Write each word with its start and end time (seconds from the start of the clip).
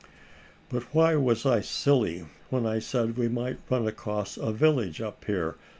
"But 0.69 0.95
why 0.95 1.15
was 1.15 1.45
I 1.45 1.61
silly 1.61 2.25
when 2.49 2.65
I 2.65 2.79
said 2.79 3.17
we 3.19 3.27
might 3.27 3.57
run 3.69 3.87
across 3.87 4.35
a 4.35 4.51
village 4.51 4.99
up 4.99 5.23
here?" 5.25 5.57